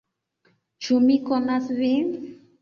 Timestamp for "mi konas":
1.03-1.69